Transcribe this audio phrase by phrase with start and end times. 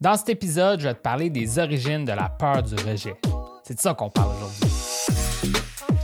[0.00, 3.14] Dans cet épisode, je vais te parler des origines de la peur du rejet.
[3.62, 5.54] C'est de ça qu'on parle aujourd'hui.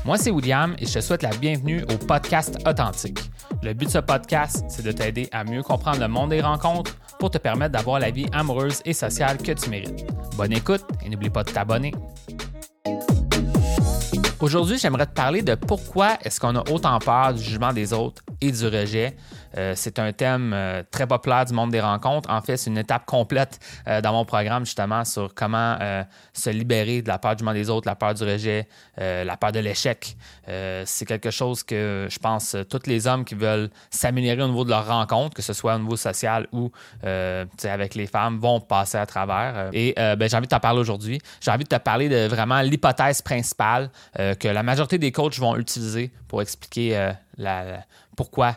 [0.04, 3.18] Moi, c'est William et je te souhaite la bienvenue au podcast Authentique.
[3.62, 6.94] Le but de ce podcast, c'est de t'aider à mieux comprendre le monde des rencontres
[7.18, 10.04] pour te permettre d'avoir la vie amoureuse et sociale que tu mérites.
[10.36, 11.94] Bonne écoute et n'oublie pas de t'abonner.
[14.40, 18.22] Aujourd'hui, j'aimerais te parler de pourquoi est-ce qu'on a autant peur du jugement des autres
[18.40, 19.16] et du rejet.
[19.56, 22.30] Euh, c'est un thème euh, très populaire du monde des rencontres.
[22.30, 23.58] En fait, c'est une étape complète
[23.88, 25.76] euh, dans mon programme justement sur comment
[26.32, 29.52] se libérer de la peur du jugement des autres, la peur du rejet, la peur
[29.52, 30.16] de l'échec.
[30.46, 34.70] c'est quelque chose que je pense tous les hommes qui veulent s'améliorer au niveau de
[34.70, 36.70] leur rencontre, que ce soit au niveau social ou
[37.02, 39.70] avec les femmes, vont passer à travers.
[39.72, 41.20] Et ben, j'ai envie de t'en parler aujourd'hui.
[41.40, 45.56] J'ai envie de te parler de vraiment l'hypothèse principale que la majorité des coachs vont
[45.56, 47.12] utiliser pour expliquer
[48.16, 48.56] pourquoi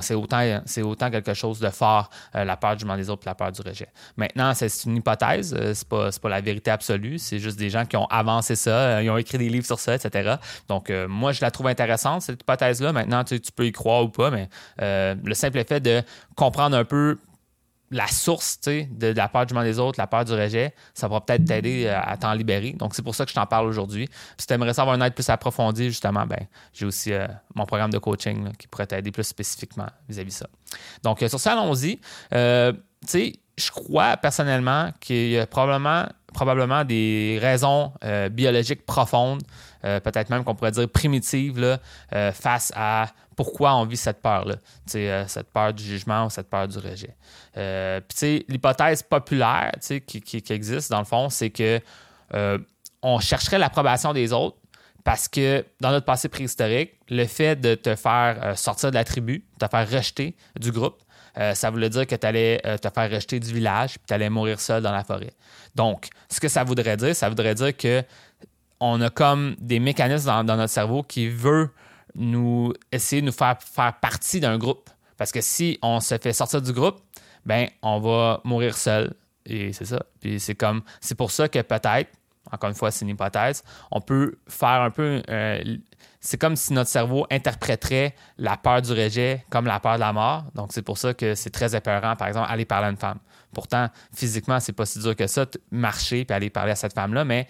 [0.00, 0.42] c'est autant,
[0.84, 3.52] autant quelque chose de fort, euh, la peur du jugement des autres et la peur
[3.52, 3.88] du rejet.
[4.16, 7.84] Maintenant, c'est une hypothèse, euh, c'est pas, pas la vérité absolue, c'est juste des gens
[7.84, 10.36] qui ont avancé ça, euh, ils ont écrit des livres sur ça, etc.
[10.68, 12.92] Donc, moi, je la trouve intéressante, cette hypothèse-là.
[12.92, 16.02] Maintenant, tu, tu, peux y croire ou pas, mais le simple fait de
[16.36, 17.18] comprendre un peu
[17.90, 21.20] la source de, la peur du jugement des autres, la peur du rejet, ça va
[21.20, 22.72] peut-être t'aider euh, à, t'en libérer.
[22.72, 24.08] Donc, c'est pour ça que je t'en parle aujourd'hui.
[24.38, 27.90] Si tu aimerais savoir une aide plus approfondie, justement, ben, j'ai aussi euh, mon programme
[27.90, 30.46] de coaching qui pourrait t'aider plus spécifiquement vis-à-vis de ça.
[31.02, 31.96] Donc, euh, sur ça, allons-y.
[31.96, 32.00] tu
[33.06, 37.92] sais, je crois personnellement qu'il y a probablement des raisons
[38.30, 39.42] biologiques profondes,
[39.82, 41.78] peut-être même qu'on pourrait dire primitives, là,
[42.32, 43.06] face à
[43.40, 44.56] pourquoi on vit cette peur-là,
[44.94, 47.16] euh, cette peur du jugement ou cette peur du rejet.
[47.56, 49.72] Euh, puis, l'hypothèse populaire
[50.06, 51.80] qui, existe, dans le fond, c'est que
[52.34, 52.58] euh,
[53.00, 54.58] on chercherait l'approbation des autres
[55.04, 59.42] parce que dans notre passé préhistorique, le fait de te faire sortir de la tribu,
[59.58, 61.00] de te faire rejeter du groupe,
[61.54, 64.60] ça voulait dire que tu allais te faire rejeter du village puis tu allais mourir
[64.60, 65.32] seul dans la forêt.
[65.74, 68.04] Donc, ce que ça voudrait dire, ça voudrait dire que
[68.80, 71.70] on a comme des mécanismes dans, notre cerveau qui veut
[72.14, 74.90] nous essayer de nous faire faire partie d'un groupe.
[75.16, 77.00] Parce que si on se fait sortir du groupe,
[77.44, 79.14] ben on va mourir seul.
[79.46, 80.02] Et c'est ça.
[80.20, 82.10] Puis c'est comme c'est pour ça que peut-être,
[82.50, 85.22] encore une fois, c'est une hypothèse, on peut faire un peu.
[85.28, 85.76] Euh,
[86.20, 90.12] c'est comme si notre cerveau interpréterait la peur du rejet comme la peur de la
[90.12, 90.44] mort.
[90.54, 93.18] Donc c'est pour ça que c'est très épeurant, par exemple, aller parler à une femme.
[93.52, 97.24] Pourtant, physiquement, c'est pas si dur que ça, marcher puis aller parler à cette femme-là,
[97.24, 97.48] mais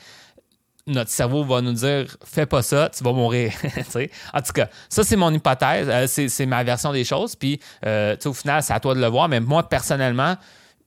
[0.87, 3.53] notre cerveau va nous dire fais pas ça, tu vas mourir.
[4.35, 7.37] en tout cas, ça c'est mon hypothèse, euh, c'est ma version des choses.
[7.37, 10.37] Puis euh, au final, c'est à toi de le voir, mais moi personnellement,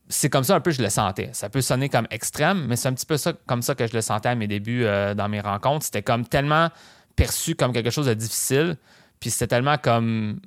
[0.10, 1.30] c'est comme ça un peu je le sentais.
[1.34, 3.94] Ça peut sonner comme extrême, mais c'est un petit peu ça, comme ça que je
[3.94, 5.86] le sentais à mes débuts euh, dans mes rencontres.
[5.86, 6.70] C'était comme tellement
[7.16, 8.78] perçu comme quelque chose de difficile,
[9.20, 10.40] puis c'était tellement comme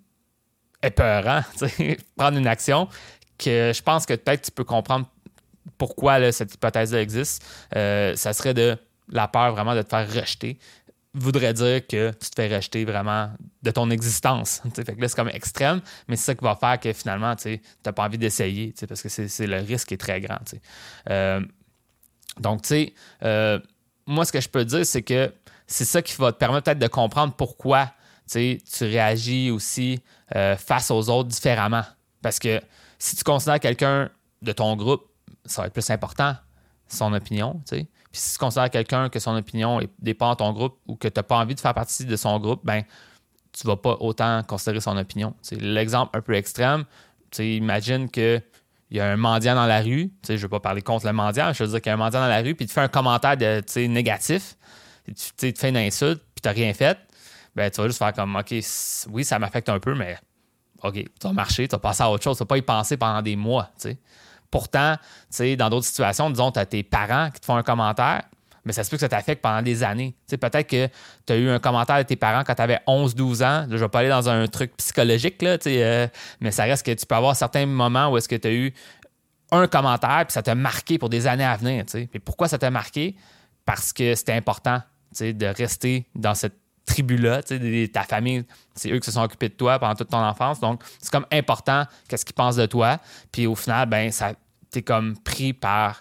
[0.83, 1.43] épeurant,
[2.17, 2.89] prendre une action,
[3.39, 5.07] que je pense que peut-être tu peux comprendre
[5.78, 7.45] pourquoi cette hypothèse-là existe.
[7.73, 8.77] ça serait de
[9.09, 10.59] la peur vraiment de te faire rejeter
[11.17, 13.31] voudrait dire que tu te fais rejeter vraiment
[13.62, 14.61] de ton existence.
[14.65, 18.05] là, c'est comme extrême, mais c'est ça qui va faire que finalement, tu n'as pas
[18.05, 20.39] envie d'essayer, parce que c'est le risque est très grand.
[21.09, 21.41] Euh,
[22.39, 22.93] donc, tu
[23.25, 23.59] euh,
[24.06, 25.33] moi, ce que je peux dire, c'est que
[25.66, 27.93] c'est ça qui va te permettre peut-être de comprendre pourquoi
[28.31, 30.00] tu réagis aussi
[30.34, 31.84] euh, face aux autres différemment.
[32.22, 32.61] Parce que
[32.99, 34.11] si tu considères quelqu'un
[34.43, 35.06] de ton groupe,
[35.45, 36.34] ça va être plus important,
[36.89, 37.87] son opinion, tu.
[38.16, 41.19] Puis si tu considères quelqu'un que son opinion dépend de ton groupe ou que tu
[41.19, 42.82] n'as pas envie de faire partie de son groupe, ben
[43.53, 45.34] tu vas pas autant considérer son opinion.
[45.43, 46.87] C'est l'exemple un peu extrême.
[47.38, 48.43] imagine qu'il
[48.91, 50.10] y a un mendiant dans la rue.
[50.27, 51.99] Je ne veux pas parler contre le mendiant, je veux dire qu'il y a un
[51.99, 54.56] mendiant dans la rue, puis tu fais un commentaire de, négatif,
[55.04, 56.97] tu te fais une insulte, puis tu n'as rien fait.
[57.54, 58.54] Ben, tu vas juste faire comme OK,
[59.10, 60.16] oui, ça m'affecte un peu, mais
[60.83, 62.97] OK, tu vas marcher, tu vas passer à autre chose, tu vas pas y penser
[62.97, 63.71] pendant des mois.
[64.51, 64.97] Pourtant,
[65.39, 68.23] dans d'autres situations, disons, tu as tes parents qui te font un commentaire,
[68.65, 70.15] mais ça se peut que ça t'affecte pendant des années.
[70.29, 70.89] peut-être que
[71.25, 73.67] tu as eu un commentaire de tes parents quand tu avais 11-12 ans.
[73.69, 76.09] je ne vais pas aller dans un truc psychologique, là, euh,
[76.41, 78.75] mais ça reste que tu peux avoir certains moments où est-ce que tu as eu
[79.53, 81.84] un commentaire puis ça t'a marqué pour des années à venir.
[82.25, 83.15] Pourquoi ça t'a marqué?
[83.65, 84.83] Parce que c'était important
[85.21, 88.44] de rester dans cette tribu-là, ta famille,
[88.74, 90.60] c'est eux qui se sont occupés de toi pendant toute ton enfance.
[90.60, 92.98] Donc, c'est comme important qu'est-ce qu'ils pensent de toi.
[93.33, 94.33] Puis au final, ben, ça,
[94.71, 96.00] t'es comme pris par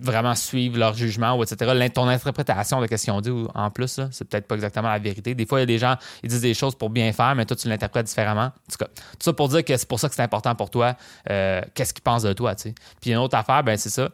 [0.00, 1.90] vraiment suivre leur jugement ou etc.
[1.92, 5.34] Ton interprétation de ce qu'ils ont dit en plus, c'est peut-être pas exactement la vérité.
[5.34, 7.44] Des fois, il y a des gens, ils disent des choses pour bien faire, mais
[7.44, 8.46] toi, tu l'interprètes différemment.
[8.46, 10.70] En tout cas, tout ça pour dire que c'est pour ça que c'est important pour
[10.70, 10.96] toi,
[11.28, 12.54] euh, qu'est-ce qu'ils pensent de toi.
[12.56, 12.74] sais.
[13.00, 14.08] Puis une autre affaire, ben c'est ça.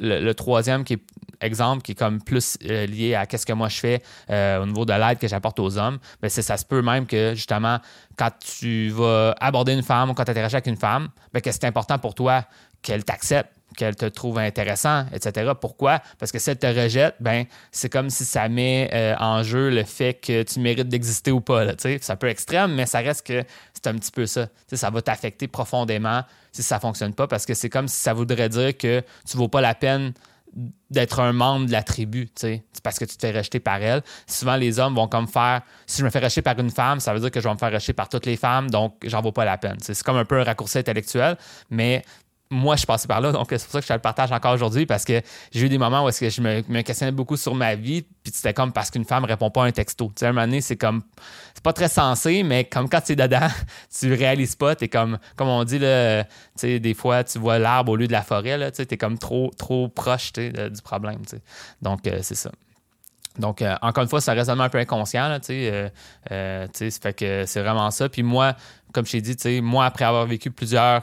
[0.00, 1.02] Le, troisième qui est
[1.40, 4.66] exemple qui est comme plus euh, lié à qu'est-ce que moi je fais euh, au
[4.66, 7.78] niveau de l'aide que j'apporte aux hommes, ben c'est ça se peut même que justement
[8.16, 11.50] quand tu vas aborder une femme ou quand tu interagis avec une femme, ben que
[11.52, 12.44] c'est important pour toi
[12.82, 15.52] qu'elle t'accepte, qu'elle te trouve intéressant, etc.
[15.60, 16.00] Pourquoi?
[16.18, 19.70] Parce que si elle te rejette, ben, c'est comme si ça met euh, en jeu
[19.70, 21.64] le fait que tu mérites d'exister ou pas.
[21.78, 24.48] C'est un peu extrême, mais ça reste que c'est un petit peu ça.
[24.72, 28.14] ça va t'affecter profondément si ça ne fonctionne pas parce que c'est comme si ça
[28.14, 30.12] voudrait dire que tu ne vaux pas la peine
[30.90, 34.02] d'être un membre de la tribu, c'est parce que tu te fais rejeter par elle.
[34.26, 37.12] Souvent, les hommes vont comme faire, si je me fais rejeter par une femme, ça
[37.12, 39.32] veut dire que je vais me faire rejeter par toutes les femmes, donc j'en vaux
[39.32, 39.76] pas la peine.
[39.80, 41.36] C'est comme un peu un raccourci intellectuel,
[41.70, 42.02] mais
[42.50, 44.54] moi, je passé par là, donc c'est pour ça que je te le partage encore
[44.54, 45.20] aujourd'hui, parce que
[45.52, 48.32] j'ai eu des moments où est-ce que je me, questionnais beaucoup sur ma vie, puis
[48.34, 50.06] c'était comme parce qu'une femme répond pas à un texto.
[50.06, 51.02] Tu sais, à un moment donné, c'est comme,
[51.52, 53.48] c'est pas très sensé, mais comme quand tu es dedans,
[54.00, 55.84] tu réalises pas, tu es comme, comme on dit, tu
[56.56, 59.18] sais, des fois, tu vois l'arbre au lieu de la forêt, là, tu es comme
[59.18, 61.42] trop, trop proche du problème, tu sais.
[61.82, 62.50] Donc, euh, c'est ça.
[63.38, 65.90] Donc, euh, encore une fois, c'est un raisonnement un peu inconscient, tu sais,
[66.32, 68.08] euh, fait que c'est vraiment ça.
[68.08, 68.54] Puis moi,
[68.92, 71.02] comme je t'ai dit, tu sais, moi, après avoir vécu plusieurs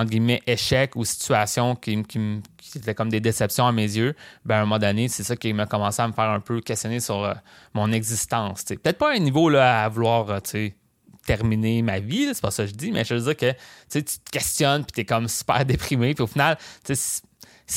[0.00, 2.40] entre guillemets, échecs ou situations qui, qui,
[2.74, 4.14] étaient comme des déceptions à mes yeux,
[4.44, 6.60] ben, à un moment donné, c'est ça qui m'a commencé à me faire un peu
[6.60, 7.34] questionner sur euh,
[7.74, 8.64] mon existence.
[8.64, 10.68] Peut-être pas à un niveau là, à vouloir euh,
[11.26, 13.52] terminer ma vie, c'est pas ça que je dis, mais je veux dire que
[13.90, 16.14] tu te questionnes puis tu es comme super déprimé.
[16.14, 16.56] Puis au final,
[16.92, 17.22] si,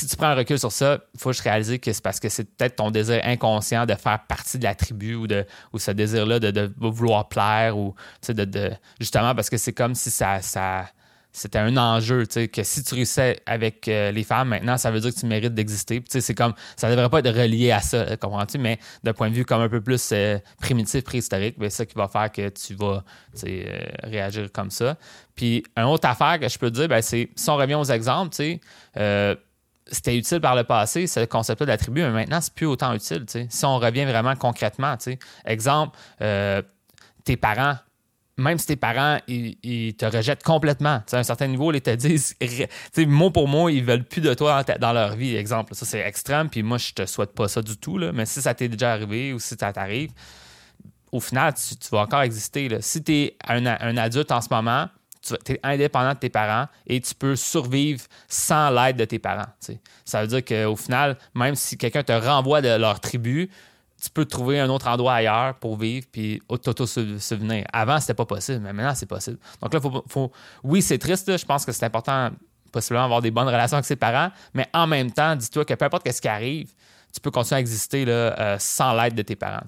[0.08, 2.44] tu prends un recul sur ça, il faut juste réaliser que c'est parce que c'est
[2.44, 6.40] peut-être ton désir inconscient de faire partie de la tribu ou, de, ou ce désir-là
[6.40, 7.94] de, vouloir plaire ou
[8.28, 10.40] de, justement parce que c'est comme si ça
[11.34, 14.92] c'était un enjeu, tu sais, que si tu réussissais avec euh, les femmes, maintenant, ça
[14.92, 16.00] veut dire que tu mérites d'exister.
[16.00, 18.56] Tu sais, c'est comme, ça devrait pas être relié à ça, euh, comprends-tu?
[18.58, 21.86] Mais d'un point de vue comme un peu plus euh, primitif, préhistorique, ben, c'est ça
[21.86, 23.02] qui va faire que tu vas,
[23.32, 23.66] sais,
[24.04, 24.96] réagir comme ça.
[25.34, 27.84] Puis, une autre affaire que je peux te dire, ben, c'est, si on revient aux
[27.84, 28.60] exemples, tu
[28.94, 29.36] sais,
[29.90, 32.94] c'était utile par le passé, ce concept-là de la tribu, mais maintenant, c'est plus autant
[32.94, 33.46] utile, tu sais.
[33.50, 35.18] Si on revient vraiment concrètement, tu sais.
[35.44, 35.98] Exemple,
[37.24, 37.74] tes parents,
[38.36, 41.02] même si tes parents, ils, te rejettent complètement.
[41.10, 42.36] à un certain niveau, ils te disent,
[43.06, 45.36] mot pour mot, ils veulent plus de toi dans, leur vie.
[45.36, 48.42] Exemple, ça c'est extrême, puis moi je te souhaite pas ça du tout, mais si
[48.42, 50.10] ça t'est déjà arrivé ou si ça t'arrive,
[51.12, 52.68] au final, tu, vas encore exister.
[52.80, 54.88] Si tu es un, adulte en ce moment,
[55.22, 59.46] tu es indépendant de tes parents et tu peux survivre sans l'aide de tes parents.
[60.04, 63.48] Ça veut dire qu'au final, même si quelqu'un te renvoie de leur tribu,
[64.04, 67.64] tu peux trouver un autre endroit ailleurs pour vivre puis auto-souvenir.
[67.72, 69.38] Avant, c'était pas possible, mais maintenant, c'est possible.
[69.62, 70.32] Donc là, faut, faut...
[70.62, 71.34] oui, c'est triste.
[71.34, 72.30] Je pense que c'est important,
[72.70, 75.86] possiblement, avoir des bonnes relations avec ses parents, mais en même temps, dis-toi que peu
[75.86, 76.70] importe ce qui arrive,
[77.14, 79.60] tu peux continuer à exister là, euh, sans l'aide de tes parents.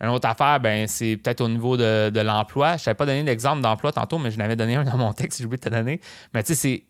[0.00, 2.76] Une autre affaire, ben, c'est peut-être au niveau de, l'emploi.
[2.76, 5.38] Je n'avais pas donné d'exemple d'emploi tantôt, mais je n'avais donné un dans mon texte,
[5.38, 6.00] j'ai oublié de te donner.
[6.34, 6.84] Mais tu sais,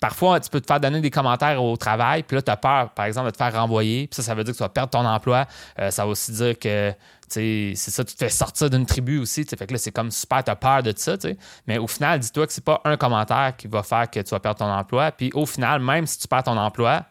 [0.00, 2.90] parfois, tu peux te faire donner des commentaires au travail, puis là, tu as peur,
[2.90, 4.08] par exemple, de te faire renvoyer.
[4.08, 5.46] Puis ça, ça veut dire que tu vas perdre ton emploi.
[5.78, 6.92] Euh, ça va aussi dire que
[7.28, 9.44] c'est ça, tu te fais sortir d'une tribu aussi.
[9.44, 11.14] Fait que là, c'est comme super, tu as peur de ça.
[11.68, 14.40] Mais au final, dis-toi que c'est pas un commentaire qui va faire que tu vas
[14.40, 15.12] perdre ton emploi.
[15.12, 17.04] Puis au final, même si tu perds ton emploi,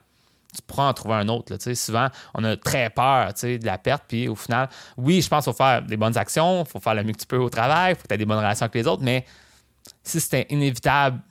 [0.55, 1.53] tu pourras en trouver un autre.
[1.53, 4.03] Là, souvent, on a très peur de la perte.
[4.07, 6.95] Puis au final, oui, je pense qu'il faut faire des bonnes actions, il faut faire
[6.95, 8.63] le mieux que tu peux au travail, il faut que tu aies des bonnes relations
[8.63, 9.25] avec les autres, mais
[10.03, 11.21] si c'était inévitable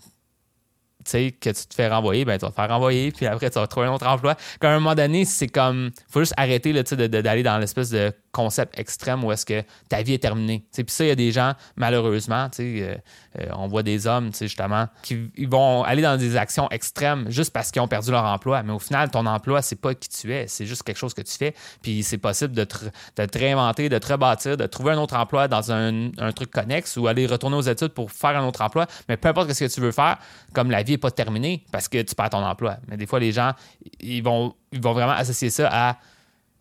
[1.12, 3.66] que tu te fais renvoyer, ben, tu vas te faire renvoyer, puis après, tu vas
[3.66, 4.36] trouver un autre emploi.
[4.60, 9.25] Qu'à un moment donné, c'est comme, faut juste arrêter d'aller dans l'espèce de concept extrême
[9.25, 10.64] où est-ce que ta vie est terminée.
[10.73, 12.94] Puis ça, il y a des gens, malheureusement, euh,
[13.40, 17.73] euh, on voit des hommes, justement, qui vont aller dans des actions extrêmes juste parce
[17.73, 18.62] qu'ils ont perdu leur emploi.
[18.62, 21.23] Mais au final, ton emploi, c'est pas qui tu es, c'est juste quelque chose que
[21.23, 21.52] tu fais.
[21.83, 22.76] Puis c'est possible de te,
[23.16, 26.52] de te, réinventer, de te rebâtir, de trouver un autre emploi dans un, un, truc
[26.52, 28.87] connexe ou aller retourner aux études pour faire un autre emploi.
[29.09, 30.18] Mais peu importe ce que tu veux faire,
[30.52, 32.76] comme la vie n'est pas terminée parce que tu perds ton emploi.
[32.87, 33.52] Mais des fois, les gens,
[33.99, 35.97] ils vont, ils vont vraiment associer ça à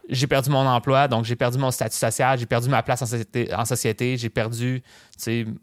[0.09, 3.65] j'ai perdu mon emploi, donc j'ai perdu mon statut social, j'ai perdu ma place en
[3.65, 4.81] société, j'ai perdu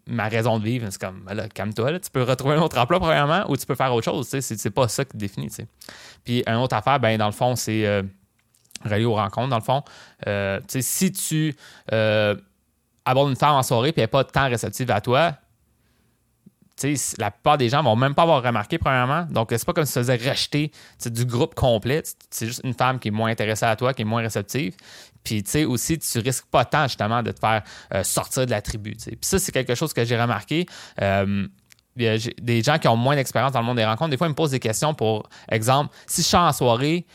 [0.06, 0.86] ma raison de vivre.
[0.90, 1.24] C'est comme,
[1.54, 4.28] calme-toi, tu peux retrouver un autre emploi, premièrement, ou tu peux faire autre chose.
[4.28, 5.48] C'est pas ça qui définit.
[6.24, 8.02] Puis, une autre affaire, ben, dans le fond, c'est euh,
[8.84, 9.82] relié aux rencontres, dans le fond.
[10.26, 11.54] Euh, si tu
[11.92, 12.34] euh,
[13.04, 15.34] abordes une femme en soirée et elle n'est pas tant réceptive à toi,
[17.18, 19.26] la plupart des gens vont même pas avoir remarqué, premièrement.
[19.30, 20.72] Donc, c'est pas comme si tu faisais rejeter
[21.06, 22.02] du groupe complet.
[22.30, 24.74] C'est juste une femme qui est moins intéressée à toi, qui est moins réceptive.
[25.22, 27.62] Puis, tu sais, aussi, tu risques pas tant, justement, de te faire
[27.94, 28.94] euh, sortir de la tribu.
[28.94, 30.66] Puis ça, c'est quelque chose que j'ai remarqué.
[31.00, 31.46] Euh,
[31.96, 34.34] des gens qui ont moins d'expérience dans le monde des rencontres, des fois, ils me
[34.34, 37.06] posent des questions pour exemple, si je suis en soirée,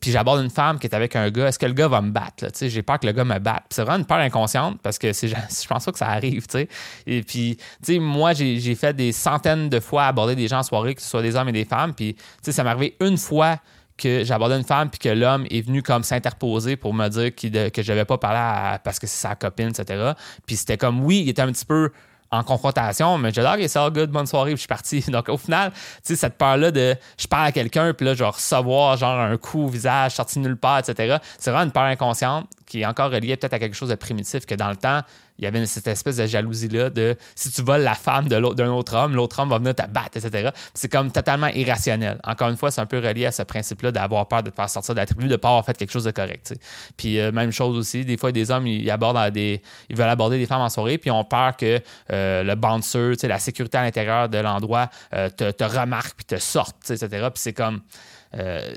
[0.00, 2.10] puis j'aborde une femme qui est avec un gars, est-ce que le gars va me
[2.10, 2.46] battre?
[2.60, 3.64] J'ai peur que le gars me batte.
[3.70, 6.46] C'est vraiment une peur inconsciente parce que je pense pas que ça arrive.
[6.48, 6.68] sais.
[7.06, 7.58] Et puis,
[8.00, 11.22] moi, j'ai fait des centaines de fois aborder des gens en soirée, que ce soit
[11.22, 11.94] des hommes et des femmes.
[11.94, 13.58] Puis, ça m'est arrivé une fois
[13.96, 17.82] que j'abordais une femme puis que l'homme est venu comme s'interposer pour me dire que
[17.82, 20.12] je n'avais pas parlé parce que c'est sa copine, etc.
[20.46, 21.90] Puis c'était comme, oui, il était un petit peu
[22.32, 25.04] en confrontation, mais dis, OK, c'est all good, bonne soirée, puis je suis parti.
[25.08, 28.24] Donc, au final, tu sais, cette peur-là de je parle à quelqu'un, puis là, je
[28.24, 31.18] vais genre un coup au visage, sorti nulle part, etc.
[31.38, 34.46] C'est vraiment une peur inconsciente qui est encore reliée peut-être à quelque chose de primitif
[34.46, 35.02] que dans le temps,
[35.42, 38.96] il y avait cette espèce de jalousie-là de si tu voles la femme d'un autre
[38.96, 40.50] homme, l'autre homme va venir te battre, etc.
[40.72, 42.20] C'est comme totalement irrationnel.
[42.22, 44.70] Encore une fois, c'est un peu relié à ce principe-là d'avoir peur de te faire
[44.70, 46.54] sortir de la tribu, de ne pas avoir fait quelque chose de correct.
[46.96, 50.38] Puis euh, même chose aussi, des fois, des hommes, ils, abordent des, ils veulent aborder
[50.38, 51.80] des femmes en soirée, puis ils ont peur que
[52.12, 56.88] euh, le bouncer, la sécurité à l'intérieur de l'endroit euh, te, remarque, puis te sorte,
[56.88, 57.08] etc.
[57.08, 57.80] Puis c'est comme,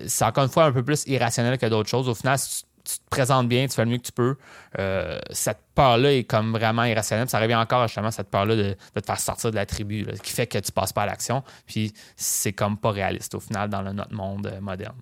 [0.08, 2.10] c'est encore une fois un peu plus irrationnel que d'autres choses.
[2.10, 4.36] Au final, si tu tu te présentes bien, tu fais le mieux que tu peux.
[4.80, 7.30] Euh, cette peur-là est comme vraiment irrationnelle.
[7.30, 10.48] Ça revient encore justement cette peur-là de, te faire sortir de la tribu, qui fait
[10.48, 11.44] que tu passes pas à l'action.
[11.66, 14.96] Puis c'est comme pas réaliste au final dans notre monde euh, moderne.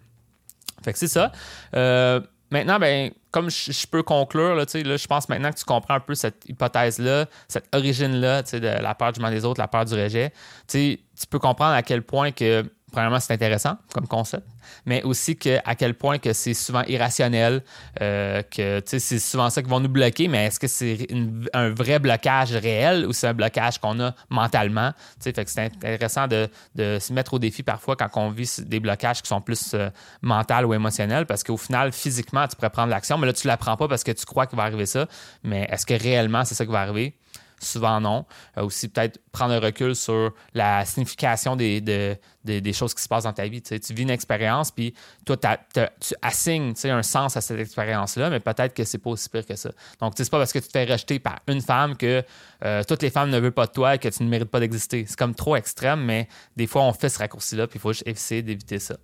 [0.84, 1.32] Fait que c'est ça.
[1.76, 2.20] Euh,
[2.52, 6.00] maintenant, ben, comme je, peux conclure, là, là, je pense maintenant que tu comprends un
[6.00, 9.94] peu cette hypothèse-là, cette origine-là de la peur du mal des autres, la peur du
[9.94, 10.32] rejet.
[10.68, 11.00] Tu
[11.30, 14.48] peux comprendre à quel point que premièrement, c'est intéressant comme concept,
[14.86, 17.64] mais aussi que, à quel point que c'est souvent irrationnel,
[18.02, 21.08] euh, que c'est souvent ça qui va nous bloquer, mais est-ce que c'est
[21.54, 24.94] un vrai blocage réel ou c'est un blocage qu'on a mentalement?
[25.20, 26.48] C'est intéressant de,
[26.78, 29.90] se mettre au défi parfois quand on vit des blocages qui sont plus euh,
[30.22, 33.52] mentaux ou émotionnels, parce qu'au final, physiquement, tu pourrais prendre l'action, mais là, tu ne
[33.52, 35.08] la prends pas parce que tu crois qu'il va arriver ça,
[35.44, 37.16] mais est-ce que réellement c'est ça qui va arriver?
[37.64, 38.26] Souvent non.
[38.58, 43.24] Euh, aussi peut-être prendre un recul sur la signification des, des, choses qui se passent
[43.24, 43.62] dans ta vie.
[43.62, 44.94] Tu, vis une expérience, puis
[45.26, 49.46] toi, tu assignes un sens à cette expérience-là, mais peut-être que c'est pas aussi pire
[49.46, 49.72] que ça.
[50.00, 52.24] Donc, c'est pas parce que tu te fais rejeter par une femme que
[52.66, 54.60] euh, toutes les femmes ne veulent pas de toi et que tu ne mérites pas
[54.60, 55.06] d'exister.
[55.08, 58.08] C'est comme trop extrême, mais des fois, on fait ce raccourci-là, puis il faut juste
[58.08, 58.96] essayer d'éviter ça.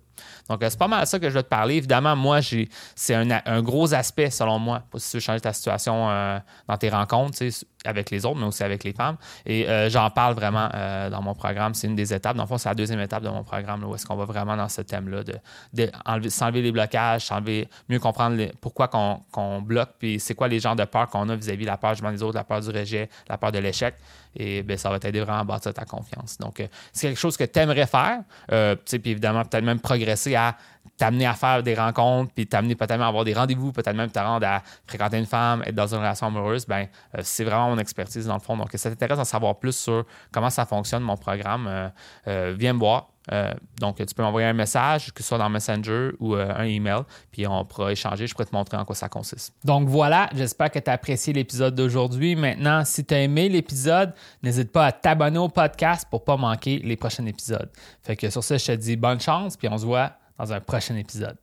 [0.48, 1.76] Donc, euh, c'est pas mal ça que je vais te parler.
[1.76, 2.40] Évidemment, moi,
[2.94, 6.76] c'est un, gros aspect, selon moi, pour si tu veux changer ta situation euh, dans
[6.76, 7.38] tes rencontres,
[7.86, 9.16] avec les autres, mais aussi avec les femmes.
[9.46, 10.68] Et j'en parle vraiment
[11.10, 11.72] dans mon programme.
[11.72, 12.36] C'est une des étapes.
[12.36, 14.56] Dans le fond, c'est la deuxième étape de mon programme, où est-ce qu'on va vraiment
[14.56, 20.34] dans ce thème-là, de, s'enlever les blocages, s'enlever, mieux comprendre pourquoi qu'on bloque, puis c'est
[20.34, 22.60] quoi les genres de peur qu'on a vis-à-vis de la peur des autres, la peur
[22.60, 23.94] du rejet, la peur de l'échec.
[24.36, 26.38] Et ben, ça va t'aider vraiment à bâtir ta confiance.
[26.38, 30.56] Donc, c'est quelque chose que tu aimerais faire, puis évidemment, peut-être même progresser à
[31.00, 34.10] t'amener à faire des rencontres, puis t'amener peut-être même à avoir des rendez-vous, peut-être même
[34.10, 37.78] te à fréquenter une femme, être dans une relation amoureuse, ben euh, c'est vraiment mon
[37.78, 38.54] expertise dans le fond.
[38.54, 41.88] Donc, si ça t'intéresse d'en savoir plus sur comment ça fonctionne, mon programme, euh,
[42.28, 43.08] euh, viens me voir.
[43.80, 47.46] donc, tu peux m'envoyer un message, que ce soit dans Messenger ou un email, puis
[47.46, 48.26] on pourra échanger.
[48.26, 49.54] Je pourrais te montrer en quoi ça consiste.
[49.64, 52.34] Donc voilà, j'espère que tu as apprécié l'épisode d'aujourd'hui.
[52.34, 56.36] Maintenant, si tu as aimé l'épisode, n'hésite pas à t'abonner au podcast pour ne pas
[56.36, 57.70] manquer les prochains épisodes.
[58.02, 60.60] Fait que sur ce, je te dis bonne chance, puis on se voit dans un
[60.60, 61.36] prochain épisode.